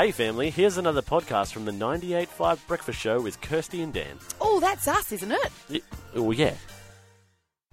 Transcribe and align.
Hey, 0.00 0.12
family, 0.12 0.48
here's 0.48 0.78
another 0.78 1.02
podcast 1.02 1.52
from 1.52 1.66
the 1.66 1.72
98.5 1.72 2.66
Breakfast 2.66 2.98
Show 2.98 3.20
with 3.20 3.38
Kirste 3.42 3.82
and 3.82 3.92
Dan. 3.92 4.16
Oh, 4.40 4.58
that's 4.58 4.88
us, 4.88 5.12
isn't 5.12 5.30
it? 5.30 5.52
Y- 5.68 5.80
Oh, 6.14 6.30
yeah. 6.30 6.54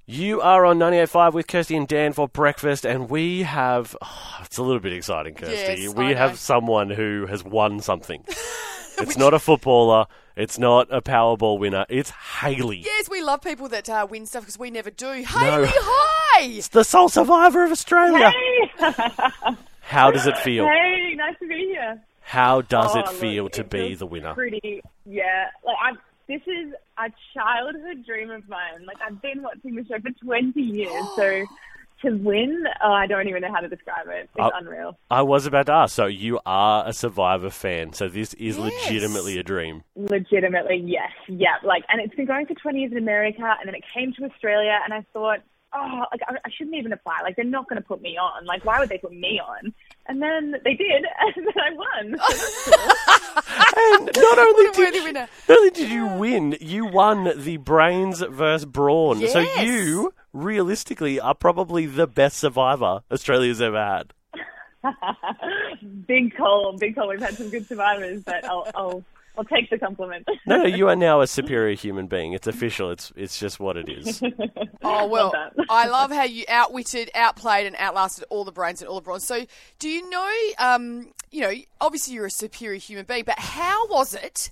You 0.05 0.41
are 0.41 0.65
on 0.65 0.77
98.5 0.77 1.31
with 1.33 1.47
Kirste 1.47 1.77
and 1.77 1.87
Dan 1.87 2.11
for 2.11 2.27
breakfast, 2.27 2.85
and 2.85 3.09
we 3.09 3.43
have. 3.43 3.95
oh, 4.01 4.39
it's 4.43 4.57
a 4.57 4.61
little 4.61 4.81
bit 4.81 4.91
exciting, 4.91 5.35
Kirste. 5.35 5.77
Yes, 5.77 5.93
we 5.95 6.09
know. 6.09 6.15
have 6.15 6.37
someone 6.37 6.89
who 6.89 7.27
has 7.27 7.45
won 7.45 7.79
something. 7.79 8.25
it's 8.97 9.15
not 9.15 9.33
a 9.33 9.39
footballer, 9.39 10.07
it's 10.35 10.59
not 10.59 10.89
a 10.91 11.01
Powerball 11.01 11.57
winner, 11.57 11.85
it's 11.87 12.09
Hayley. 12.09 12.79
Yes, 12.79 13.09
we 13.09 13.21
love 13.21 13.39
people 13.41 13.69
that 13.69 13.89
uh, 13.89 14.05
win 14.09 14.25
stuff 14.25 14.41
because 14.41 14.59
we 14.59 14.69
never 14.69 14.91
do. 14.91 15.11
Hayley, 15.11 15.69
hi! 15.73 16.41
It's 16.41 16.67
the 16.67 16.83
sole 16.83 17.07
survivor 17.07 17.63
of 17.63 17.71
Australia. 17.71 18.31
Hey! 18.31 19.55
How 19.87 20.11
does 20.11 20.27
it 20.27 20.37
feel? 20.39 20.65
hey, 20.65 21.13
nice 21.15 21.39
to 21.39 21.47
be 21.47 21.67
here. 21.71 22.01
How 22.27 22.59
does 22.61 22.93
Oh, 22.93 22.99
it 22.99 23.05
look, 23.05 23.15
feel 23.15 23.49
to 23.49 23.61
it 23.61 23.69
be 23.69 23.95
the 23.95 24.05
winner? 24.05 24.33
Pretty, 24.33 24.81
yeah. 25.05 25.45
Like 25.65 25.77
I'm. 25.81 25.97
This 26.27 26.41
is 26.45 26.73
a 26.97 27.09
childhood 27.33 28.05
dream 28.05 28.31
of 28.31 28.49
mine. 28.49 28.85
Like 28.85 28.97
I've 29.05 29.21
been 29.21 29.41
watching 29.43 29.75
the 29.75 29.85
show 29.85 29.97
for 30.01 30.09
20 30.25 30.59
years, 30.59 31.05
so 31.15 31.45
to 32.01 32.11
win, 32.17 32.65
oh, 32.83 32.91
I 32.91 33.07
don't 33.07 33.29
even 33.29 33.43
know 33.43 33.53
how 33.53 33.61
to 33.61 33.69
describe 33.69 34.07
it. 34.09 34.29
It's 34.37 34.55
unreal. 34.59 34.97
I 35.09 35.21
was 35.21 35.45
about 35.45 35.67
to 35.67 35.71
ask. 35.71 35.95
So 35.95 36.05
you 36.05 36.41
are 36.45 36.85
a 36.85 36.91
Survivor 36.91 37.49
fan. 37.49 37.93
So 37.93 38.09
this 38.09 38.33
is 38.33 38.57
Yes. 38.57 38.73
legitimately 38.89 39.37
a 39.39 39.43
dream. 39.43 39.83
Legitimately, 39.95 40.83
yes, 40.85 41.11
yeah. 41.29 41.55
Like, 41.63 41.85
and 41.87 42.01
it's 42.01 42.13
been 42.13 42.25
going 42.25 42.45
for 42.45 42.55
20 42.55 42.77
years 42.77 42.91
in 42.91 42.97
America, 42.97 43.55
and 43.59 43.65
then 43.67 43.73
it 43.75 43.83
came 43.93 44.11
to 44.19 44.25
Australia, 44.25 44.77
and 44.83 44.93
I 44.93 45.05
thought, 45.13 45.39
oh, 45.73 46.03
like 46.11 46.21
I, 46.27 46.35
I 46.45 46.49
shouldn't 46.55 46.75
even 46.75 46.93
apply. 46.93 47.19
Like 47.23 47.35
they're 47.35 47.45
not 47.45 47.67
going 47.69 47.81
to 47.81 47.87
put 47.87 48.01
me 48.01 48.17
on. 48.17 48.45
Like 48.45 48.65
why 48.65 48.79
would 48.79 48.89
they 48.89 48.97
put 48.97 49.13
me 49.13 49.39
on? 49.39 49.73
And 50.07 50.21
then 50.21 50.55
they 50.63 50.73
did, 50.73 51.05
and 51.35 51.47
then 51.47 51.53
I 51.57 51.73
won. 51.73 52.15
And 53.99 54.11
not 54.15 54.39
only 54.39 54.67
What 54.67 54.77
a 54.77 54.79
worthy 54.79 54.91
did 54.91 55.03
you, 55.03 55.13
not 55.13 55.29
only 55.49 55.69
did 55.71 55.89
you 55.89 56.07
win, 56.07 56.57
you 56.61 56.85
won 56.85 57.31
the 57.35 57.57
brains 57.57 58.21
versus 58.21 58.65
brawn. 58.65 59.27
So 59.27 59.39
you 59.39 60.13
realistically 60.33 61.19
are 61.19 61.35
probably 61.35 61.85
the 61.85 62.07
best 62.07 62.37
survivor 62.37 63.01
Australia's 63.11 63.61
ever 63.61 63.83
had. 63.83 64.13
big 66.07 66.35
call, 66.35 66.77
big 66.77 66.95
call. 66.95 67.09
We've 67.09 67.21
had 67.21 67.35
some 67.35 67.49
good 67.49 67.67
survivors, 67.67 68.23
but 68.23 68.45
I'll, 68.45 68.67
I'll, 68.75 69.03
I'll 69.37 69.45
take 69.45 69.69
the 69.69 69.77
compliment. 69.77 70.27
No, 70.45 70.63
no, 70.63 70.65
you 70.65 70.87
are 70.89 70.95
now 70.95 71.21
a 71.21 71.27
superior 71.27 71.75
human 71.75 72.07
being. 72.07 72.33
It's 72.33 72.47
official. 72.47 72.91
It's 72.91 73.11
it's 73.15 73.39
just 73.39 73.59
what 73.59 73.77
it 73.77 73.89
is. 73.89 74.21
Oh, 74.83 75.07
well, 75.07 75.33
Love. 75.33 75.65
I 75.69 75.87
love 75.87 76.11
how 76.11 76.23
you 76.23 76.45
outwitted, 76.47 77.11
outplayed, 77.13 77.65
and 77.67 77.75
outlasted 77.77 78.25
all 78.29 78.45
the 78.45 78.51
brains 78.51 78.81
and 78.81 78.89
all 78.89 78.95
the 78.95 79.01
bronze. 79.01 79.25
So, 79.25 79.45
do 79.79 79.89
you 79.89 80.09
know, 80.09 80.31
um, 80.59 81.11
you 81.29 81.41
know, 81.41 81.53
obviously 81.81 82.13
you're 82.13 82.27
a 82.27 82.31
superior 82.31 82.79
human 82.79 83.05
being, 83.05 83.23
but 83.25 83.37
how 83.37 83.87
was 83.87 84.13
it 84.13 84.51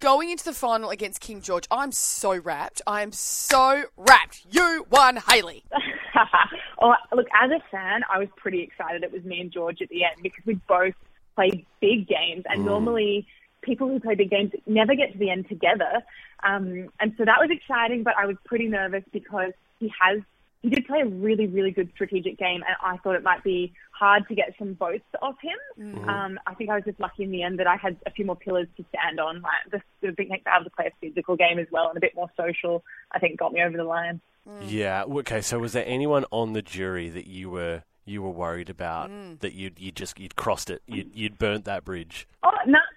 going 0.00 0.30
into 0.30 0.44
the 0.44 0.52
final 0.52 0.90
against 0.90 1.20
King 1.20 1.40
George? 1.40 1.66
I'm 1.70 1.92
so 1.92 2.36
rapt. 2.36 2.82
I 2.86 3.02
am 3.02 3.12
so 3.12 3.84
rapt. 3.96 4.42
You 4.50 4.86
won, 4.90 5.18
Hayley. 5.28 5.64
oh, 6.82 6.94
look, 7.14 7.26
as 7.40 7.50
a 7.50 7.60
fan, 7.70 8.02
I 8.12 8.18
was 8.18 8.28
pretty 8.36 8.62
excited 8.62 9.04
it 9.04 9.12
was 9.12 9.22
me 9.22 9.40
and 9.40 9.52
George 9.52 9.80
at 9.80 9.88
the 9.88 10.04
end 10.04 10.16
because 10.22 10.44
we 10.44 10.54
both 10.66 10.94
played 11.36 11.64
big 11.80 12.08
games, 12.08 12.42
and 12.48 12.64
normally 12.64 13.24
people 13.68 13.86
who 13.88 14.00
play 14.00 14.14
big 14.16 14.30
games 14.30 14.50
never 14.66 14.94
get 14.96 15.12
to 15.12 15.18
the 15.18 15.30
end 15.30 15.48
together. 15.48 16.02
Um, 16.42 16.88
and 17.00 17.14
so 17.18 17.24
that 17.24 17.38
was 17.40 17.50
exciting, 17.50 18.02
but 18.02 18.14
I 18.16 18.26
was 18.26 18.36
pretty 18.44 18.66
nervous 18.66 19.04
because 19.12 19.52
he 19.78 19.92
has. 20.00 20.20
He 20.60 20.70
did 20.70 20.88
play 20.88 21.02
a 21.02 21.06
really, 21.06 21.46
really 21.46 21.70
good 21.70 21.88
strategic 21.94 22.36
game, 22.36 22.64
and 22.66 22.74
I 22.82 22.96
thought 22.96 23.14
it 23.14 23.22
might 23.22 23.44
be 23.44 23.72
hard 23.92 24.26
to 24.26 24.34
get 24.34 24.54
some 24.58 24.74
votes 24.74 25.04
off 25.22 25.36
him. 25.40 26.08
Um, 26.08 26.40
I 26.48 26.54
think 26.54 26.68
I 26.70 26.74
was 26.74 26.84
just 26.84 26.98
lucky 26.98 27.22
in 27.22 27.30
the 27.30 27.44
end 27.44 27.60
that 27.60 27.68
I 27.68 27.76
had 27.76 27.96
a 28.06 28.10
few 28.10 28.24
more 28.24 28.34
pillars 28.34 28.66
to 28.76 28.84
stand 28.88 29.20
on. 29.20 29.40
Like 29.40 29.70
the, 29.70 29.80
the 30.04 30.12
big 30.12 30.28
thing 30.30 30.40
to 30.44 30.50
able 30.52 30.64
to 30.64 30.70
play 30.70 30.86
a 30.86 30.92
physical 31.00 31.36
game 31.36 31.60
as 31.60 31.68
well 31.70 31.88
and 31.88 31.96
a 31.96 32.00
bit 32.00 32.16
more 32.16 32.28
social. 32.36 32.82
I 33.12 33.20
think 33.20 33.38
got 33.38 33.52
me 33.52 33.62
over 33.62 33.76
the 33.76 33.84
line. 33.84 34.20
Yeah. 34.66 35.04
Okay. 35.04 35.42
So 35.42 35.60
was 35.60 35.74
there 35.74 35.84
anyone 35.86 36.24
on 36.32 36.54
the 36.54 36.62
jury 36.62 37.08
that 37.08 37.28
you 37.28 37.50
were 37.50 37.84
you 38.04 38.22
were 38.22 38.30
worried 38.30 38.70
about 38.70 39.10
Mm. 39.10 39.38
that 39.40 39.52
you'd 39.52 39.78
you 39.78 39.92
just 39.92 40.18
you'd 40.18 40.34
crossed 40.34 40.70
it, 40.70 40.82
you'd, 40.86 41.14
you'd 41.14 41.38
burnt 41.38 41.66
that 41.66 41.84
bridge? 41.84 42.26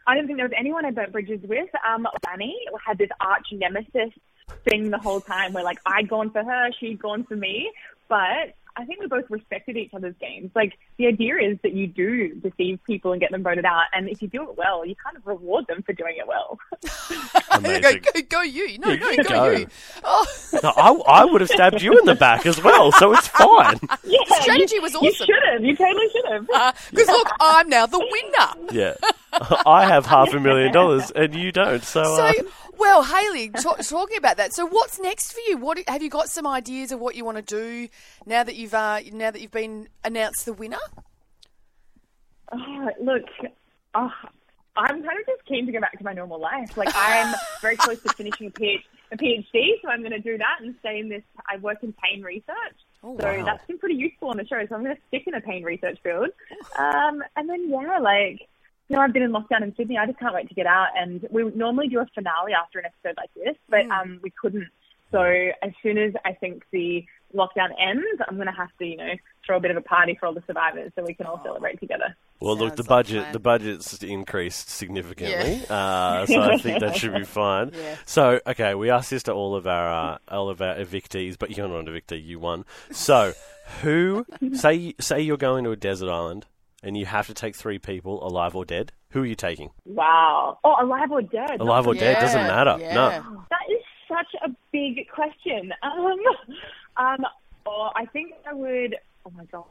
No, 0.08 0.12
I 0.12 0.16
don't 0.16 0.28
think 0.28 0.38
there 0.38 0.48
was 0.48 0.56
anyone 0.58 0.86
I 0.86 0.92
burnt 0.92 1.12
bridges 1.12 1.42
with. 1.44 1.70
Um, 1.88 2.08
Danny 2.24 2.56
had 2.86 2.98
this 2.98 3.10
arch 3.20 3.48
nemesis 3.52 4.12
thing 4.70 4.90
the 4.90 4.98
whole 4.98 5.22
time 5.22 5.54
where 5.54 5.64
like 5.64 5.80
I'd 5.86 6.10
gone 6.10 6.32
for 6.32 6.44
her, 6.44 6.70
she'd 6.80 7.00
gone 7.00 7.24
for 7.24 7.36
me, 7.36 7.72
but 8.08 8.56
I 8.76 8.86
think 8.86 9.02
we 9.02 9.08
both 9.08 9.30
respected 9.30 9.76
each 9.78 9.94
other's 9.94 10.16
games. 10.20 10.52
Like 10.56 10.78
the 10.98 11.08
idea 11.08 11.36
is 11.38 11.58
that 11.64 11.74
you 11.74 11.88
do 11.88 12.36
deceive 12.36 12.80
people 12.86 13.12
and 13.12 13.20
get 13.20 13.32
them 13.32 13.44
voted 13.44 13.66
out, 13.66 13.84
and 13.94 14.10
if 14.10 14.22
you 14.22 14.28
do 14.28 14.44
it 14.50 14.58
well, 14.58 14.86
you 14.86 14.96
kind 14.96 15.18
of 15.18 15.28
reward 15.28 15.68
them 15.68 15.84
for 15.84 15.94
doing 15.94 16.16
it 16.18 16.28
well. 16.28 16.58
go, 16.82 17.58
Amazing. 17.58 18.04
go, 18.14 18.22
go, 18.30 18.42
you. 18.42 18.80
No, 18.80 18.90
Yeah, 18.90 18.96
no, 18.96 19.10
you 19.10 19.24
go, 19.24 19.30
go. 19.30 19.52
you. 19.52 19.68
Oh, 20.04 20.26
No, 20.64 20.70
I, 20.70 21.22
I 21.22 21.26
would 21.26 21.42
have 21.42 21.50
stabbed 21.50 21.82
you 21.82 21.98
in 22.00 22.06
the 22.06 22.16
back 22.16 22.46
as 22.46 22.64
well, 22.64 22.92
so 22.94 23.14
it's 23.14 23.28
fine. 23.28 23.80
Yeah, 24.04 24.20
strategy 24.42 24.76
you, 24.76 24.82
was 24.82 24.94
You 24.94 25.14
should 25.14 25.30
have. 25.52 25.64
You 25.64 25.76
totally 25.76 26.10
should 26.12 26.32
have. 26.32 26.48
Because 26.90 27.08
look, 27.08 27.30
I'm 27.40 27.70
now 27.70 27.86
the 27.86 28.00
winner. 28.00 28.74
Yeah. 28.74 28.96
I 29.66 29.86
have 29.88 30.06
half 30.06 30.34
a 30.34 30.40
million 30.40 30.72
dollars 30.72 31.12
and 31.12 31.34
you 31.36 31.52
don't. 31.52 31.84
So, 31.84 32.04
So, 32.04 32.24
uh, 32.26 32.34
well, 32.78 33.04
Hayley, 33.04 33.50
ta- 33.50 33.76
talking 33.76 34.18
about 34.18 34.38
that. 34.38 34.54
So, 34.54 34.66
what's 34.66 35.00
next 35.00 35.34
for 35.34 35.40
you? 35.48 35.58
What 35.58 35.78
have 35.88 36.02
you 36.02 36.10
got 36.10 36.30
some 36.30 36.46
ideas 36.48 36.92
of 36.92 37.00
what 37.00 37.16
you 37.16 37.24
want 37.26 37.38
to 37.38 37.44
do 37.44 37.88
now 38.26 38.44
that 38.44 38.56
you've 38.56 38.74
uh, 38.74 39.00
now 39.12 39.32
that 39.32 39.42
you've 39.42 39.52
been 39.52 39.88
announced 40.04 40.46
the 40.46 40.54
winner? 40.54 40.80
Oh, 42.52 42.90
look, 43.02 43.24
oh, 43.96 44.12
I'm 44.76 45.04
kind 45.04 45.20
of 45.20 45.26
just 45.26 45.46
keen 45.48 45.66
to 45.68 45.72
go 45.72 45.80
back 45.80 45.98
to 45.98 46.04
my 46.04 46.14
normal 46.14 46.40
life. 46.40 46.76
Like 46.76 46.90
I'm 46.94 47.34
very 47.62 47.78
close 47.78 48.02
to 48.04 48.10
finishing 48.10 48.48
a, 48.48 48.52
PhD, 48.52 48.80
a 49.12 49.18
PhD, 49.18 49.68
so 49.82 49.90
I'm 49.90 50.00
going 50.02 50.12
to 50.12 50.20
do 50.20 50.38
that 50.38 50.58
and 50.62 50.76
stay 50.80 51.00
in 51.00 51.08
this. 51.10 51.24
I 51.50 51.58
work 51.58 51.78
in 51.84 51.94
pain 51.94 52.22
research, 52.24 52.76
Oh, 53.04 53.18
so 53.20 53.26
wow. 53.26 53.46
that's 53.46 53.66
been 53.68 53.78
pretty 53.80 53.96
useful 53.96 54.30
on 54.30 54.38
the 54.38 54.46
show. 54.46 54.62
So 54.68 54.76
I'm 54.76 54.84
going 54.84 54.96
to 54.96 55.02
stick 55.08 55.24
in 55.28 55.34
a 55.34 55.42
pain 55.42 55.64
research 55.64 55.98
field. 56.04 56.30
Um, 56.78 57.24
and 57.38 57.50
then 57.50 57.70
yeah, 57.70 58.00
like 58.00 58.42
you 58.92 58.98
know, 58.98 59.04
I've 59.04 59.14
been 59.14 59.24
in 59.24 59.32
lockdown 59.32 59.64
in 59.64 59.74
Sydney. 59.78 59.98
I 59.98 60.06
just 60.06 60.20
can't 60.20 60.34
wait 60.34 60.50
to 60.50 60.54
get 60.54 60.66
out. 60.66 60.88
And 60.98 61.26
we 61.32 61.46
would 61.46 61.56
normally 61.56 61.88
do 61.88 62.00
a 62.00 62.06
finale 62.14 62.52
after 62.52 62.78
an 62.78 62.86
episode 62.86 63.16
like 63.16 63.34
this, 63.34 63.56
but 63.70 63.90
um, 63.90 64.20
we 64.22 64.32
couldn't. 64.32 64.68
So 65.12 65.22
as 65.22 65.72
soon 65.82 65.98
as 65.98 66.12
I 66.26 66.34
think 66.34 66.64
the 66.72 67.06
lockdown 67.34 67.70
ends, 67.82 68.06
I'm 68.28 68.36
going 68.36 68.48
to 68.48 68.54
have 68.54 68.68
to, 68.80 68.86
you 68.86 68.98
know, 68.98 69.14
throw 69.46 69.56
a 69.56 69.60
bit 69.62 69.72
of 69.72 69.78
a 69.78 69.82
party 69.82 70.18
for 70.20 70.26
all 70.26 70.34
the 70.34 70.44
survivors 70.46 70.92
so 70.94 71.06
we 71.06 71.14
can 71.14 71.26
all 71.26 71.40
celebrate 71.42 71.80
together. 71.80 72.18
well, 72.42 72.58
look, 72.58 72.76
the 72.76 72.84
Sounds 72.84 72.90
like 72.90 73.08
budget 73.08 73.34
the 73.34 73.40
budget's 73.40 74.04
increased 74.04 74.70
significantly, 74.70 75.62
uh, 75.70 76.26
so 76.26 76.42
I 76.42 76.58
think 76.58 76.82
that 76.82 76.98
should 76.98 77.14
be 77.14 77.24
fine. 77.26 77.72
Yeah. 77.74 77.96
So, 78.06 78.42
okay, 78.46 78.76
we 78.76 78.90
asked 78.90 79.10
this 79.10 79.24
to 79.24 79.32
all 79.32 79.56
of 79.56 79.68
our 79.68 80.14
uh, 80.14 80.18
all 80.28 80.50
of 80.50 80.62
our 80.62 80.76
evictees, 80.76 81.38
but 81.40 81.56
you're 81.56 81.70
not 81.70 81.80
an 81.80 81.86
evictee, 81.86 82.24
you 82.26 82.40
won. 82.40 82.66
So, 82.92 83.32
who 83.82 84.26
say 84.54 84.96
say 85.00 85.22
you're 85.22 85.38
going 85.38 85.64
to 85.64 85.72
a 85.72 85.78
desert 85.78 86.10
island 86.10 86.46
and 86.84 86.98
you 86.98 87.06
have 87.06 87.28
to 87.28 87.34
take 87.34 87.56
three 87.56 87.80
people, 87.80 88.26
alive 88.26 88.56
or 88.56 88.66
dead? 88.66 88.92
Who 89.12 89.24
are 89.24 89.26
you 89.26 89.36
taking? 89.36 89.70
Wow. 89.86 90.58
Oh, 90.64 90.76
alive 90.80 91.12
or 91.12 91.22
dead? 91.22 91.60
Alive 91.60 91.88
or 91.88 91.94
dead 91.94 92.20
doesn't 92.20 92.48
matter. 92.48 92.78
yeah. 92.80 92.94
No. 92.94 93.46
That 93.50 93.66
is 93.70 93.82
such 94.08 94.42
a 94.44 94.50
big 94.72 95.08
question. 95.10 95.74
Um, 95.84 96.18
um, 96.98 97.26
oh, 97.66 97.90
I 97.96 98.06
think 98.06 98.34
I 98.50 98.54
would. 98.54 98.96
Oh 99.26 99.32
my 99.36 99.46
god, 99.46 99.66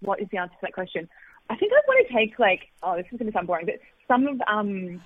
what 0.00 0.20
is 0.20 0.28
the 0.30 0.38
answer 0.38 0.52
to 0.54 0.58
that 0.62 0.74
question? 0.74 1.08
I 1.48 1.56
think 1.56 1.72
I 1.72 1.80
want 1.86 2.06
to 2.06 2.14
take 2.14 2.38
like. 2.38 2.68
Oh, 2.82 2.96
this 2.96 3.06
is 3.10 3.18
going 3.18 3.30
to 3.30 3.32
sound 3.32 3.46
boring, 3.46 3.66
but 3.66 3.76
some 4.06 4.26
of 4.26 4.40
um, 4.46 5.00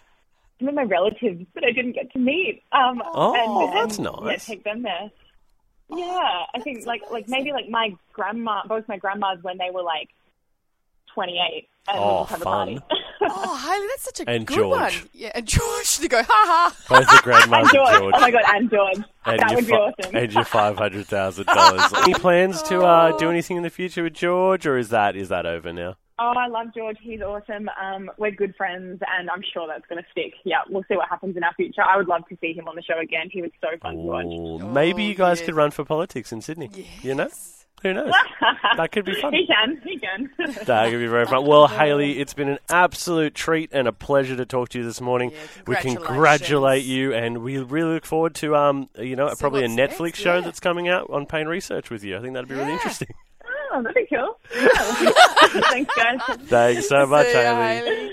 some 0.59 0.69
of 0.69 0.75
my 0.75 0.83
relatives 0.83 1.47
that 1.55 1.65
I 1.65 1.71
didn't 1.73 1.93
get 1.93 2.13
to 2.13 2.19
meet. 2.19 2.63
Um, 2.73 3.03
Oh, 3.15 3.67
and, 3.67 3.77
that's 3.77 3.99
and, 3.99 4.05
nice. 4.05 4.49
Yeah, 4.49 4.55
take 4.55 4.65
them 4.65 4.83
there. 4.83 5.11
Yeah, 5.89 6.45
I 6.55 6.61
think 6.63 6.85
like 6.85 7.03
like 7.13 7.29
maybe 7.29 7.53
like 7.53 7.69
my 7.69 7.95
grandma, 8.13 8.63
both 8.67 8.89
my 8.89 8.97
grandmas 8.97 9.39
when 9.43 9.59
they 9.59 9.71
were 9.73 9.83
like 9.83 10.09
twenty 11.17 11.41
eight, 11.41 11.69
and 11.89 11.99
we'll 11.99 12.09
Oh, 12.09 12.25
have 12.25 12.43
fun. 12.43 12.69
a 12.69 12.81
party. 12.81 12.81
Oh, 13.29 13.57
Hayley, 13.57 13.87
that's 13.89 14.05
such 14.05 14.21
a 14.21 14.31
And 14.31 14.47
good 14.47 14.57
George. 14.59 14.71
one. 15.03 15.11
Yeah, 15.13 15.33
and 15.35 15.45
George 15.49 15.97
to 15.97 16.07
go, 16.09 16.23
ha 16.23 16.27
ha. 16.29 16.77
Both 16.89 17.09
the 17.11 17.21
grandmas 17.25 17.73
George. 17.73 17.89
and 17.89 17.99
George. 17.99 18.15
Oh 18.17 18.21
my 18.21 18.31
god, 18.31 18.43
and 18.47 18.71
George. 18.71 18.97
And 19.25 19.39
that 19.41 19.51
your 19.51 19.57
would 19.57 19.67
be 19.67 19.73
fi- 19.73 19.77
awesome. 19.79 20.17
And 20.17 20.33
your 20.33 20.45
five 20.45 20.77
hundred 20.79 21.07
thousand 21.07 21.47
dollars. 21.47 21.93
Any 21.97 22.15
plans 22.15 22.63
to 22.65 22.83
uh, 22.85 23.17
do 23.19 23.29
anything 23.29 23.57
in 23.57 23.65
the 23.65 23.71
future 23.71 24.05
with 24.05 24.13
George, 24.15 24.65
or 24.65 24.79
is 24.79 24.91
that 24.91 25.17
is 25.17 25.29
that 25.31 25.45
over 25.45 25.73
now? 25.73 25.97
Oh, 26.21 26.35
I 26.37 26.47
love 26.47 26.69
George. 26.75 26.99
He's 27.03 27.21
awesome. 27.21 27.69
Um, 27.83 28.11
we're 28.17 28.31
good 28.31 28.55
friends, 28.55 29.03
and 29.19 29.29
I'm 29.29 29.43
sure 29.53 29.67
that's 29.67 29.85
going 29.89 30.01
to 30.03 30.09
stick. 30.13 30.35
Yeah, 30.45 30.59
we'll 30.71 30.85
see 30.89 30.95
what 30.97 31.09
happens 31.09 31.37
in 31.37 31.43
our 31.43 31.53
future. 31.55 31.83
I 31.83 31.97
would 31.97 32.07
love 32.09 32.23
to 32.29 32.39
see 32.41 32.53
him 32.55 32.69
on 32.69 32.77
the 32.77 32.83
show 32.83 32.99
again. 33.01 33.29
He 33.31 33.43
was 33.43 33.51
so 33.61 33.69
fun 33.83 33.95
to 33.97 33.99
watch. 34.03 34.25
Ooh, 34.27 34.59
maybe 34.73 35.03
you 35.03 35.15
guys 35.17 35.41
yes. 35.41 35.47
could 35.47 35.57
run 35.57 35.73
for 35.73 35.85
politics 35.85 36.31
in 36.33 36.41
Sydney. 36.43 36.71
You 37.03 37.17
know, 37.17 37.29
who 37.83 37.93
knows? 37.93 38.13
that 38.77 38.93
could 38.93 39.05
be 39.05 39.21
fun. 39.21 39.33
He 39.33 39.47
can. 39.47 39.81
He 39.85 39.99
can. 39.99 40.31
That 40.67 40.91
could 40.91 40.99
be 40.99 41.07
very 41.07 41.27
fun. 41.27 41.47
Well, 41.47 41.69
Hayley, 41.69 42.19
it's 42.19 42.35
been 42.35 42.49
an 42.49 42.59
absolute 42.69 43.35
treat 43.35 43.71
and 43.73 43.87
a 43.87 43.93
pleasure 43.93 44.37
to 44.37 44.47
talk 44.47 44.71
to 44.71 44.79
you 44.79 44.85
this 44.85 45.01
morning. 45.01 45.31
Yeah, 45.31 45.39
we 45.67 45.77
congratulate 45.77 46.85
you, 46.85 47.15
and 47.15 47.39
we 47.43 47.59
really 47.59 47.95
look 47.95 48.07
forward 48.07 48.35
to 48.37 48.57
um, 48.57 48.89
you 48.99 49.17
know, 49.17 49.29
See 49.29 49.35
probably 49.39 49.65
a 49.65 49.69
Netflix 49.69 50.01
next, 50.01 50.19
show 50.21 50.35
yeah. 50.37 50.41
that's 50.41 50.61
coming 50.61 50.89
out 50.89 51.11
on 51.11 51.27
pain 51.27 51.47
research 51.47 51.91
with 51.91 52.03
you. 52.05 52.17
I 52.17 52.21
think 52.21 52.35
that'd 52.35 52.49
be 52.49 52.55
really 52.55 52.73
interesting. 52.73 53.09
oh, 53.73 53.83
that'd 53.83 53.95
be 53.95 54.07
cool. 54.15 54.39
Yeah. 54.57 55.13
Thanks, 55.71 55.95
guys. 55.95 56.21
Thanks 56.47 56.89
so 56.89 57.07
much, 57.07 57.27
Hayley. 57.27 57.91
Hayley. 57.91 58.13